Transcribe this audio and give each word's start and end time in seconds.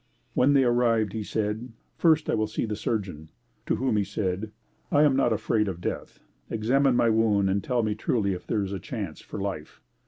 When 0.33 0.53
they 0.53 0.63
arrived 0.63 1.13
he 1.13 1.21
said, 1.21 1.73
"First 1.95 2.27
I 2.27 2.33
will 2.33 2.47
see 2.47 2.65
the 2.65 2.75
surgeon," 2.75 3.29
to 3.67 3.75
whom 3.75 3.97
he 3.97 4.03
said, 4.03 4.51
"I 4.91 5.03
am 5.03 5.15
not 5.15 5.31
afraid 5.31 5.67
of 5.67 5.79
death. 5.79 6.21
Examine 6.49 6.95
my 6.95 7.11
wound 7.11 7.51
and 7.51 7.63
tell 7.63 7.83
me 7.83 7.93
truly 7.93 8.33
if 8.33 8.47
there 8.47 8.63
is 8.63 8.73
a 8.73 8.79
chance 8.79 9.21
for 9.21 9.39
life." 9.39 9.79